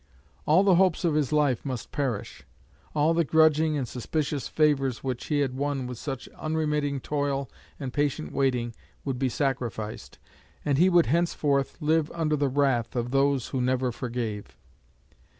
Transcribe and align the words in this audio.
All 0.47 0.63
the 0.63 0.77
hopes 0.81 1.05
of 1.05 1.13
his 1.13 1.31
life 1.31 1.63
must 1.63 1.91
perish; 1.91 2.43
all 2.95 3.13
the 3.13 3.23
grudging 3.23 3.77
and 3.77 3.87
suspicious 3.87 4.47
favours 4.47 5.03
which 5.03 5.27
he 5.27 5.41
had 5.41 5.55
won 5.55 5.85
with 5.85 5.99
such 5.99 6.27
unremitting 6.39 6.99
toil 7.01 7.51
and 7.79 7.93
patient 7.93 8.31
waiting 8.31 8.73
would 9.05 9.19
be 9.19 9.29
sacrificed, 9.29 10.17
and 10.65 10.79
he 10.79 10.89
would 10.89 11.05
henceforth 11.05 11.77
live 11.81 12.09
under 12.15 12.35
the 12.35 12.49
wrath 12.49 12.95
of 12.95 13.11
those 13.11 13.49
who 13.49 13.61
never 13.61 13.91
forgave. 13.91 14.57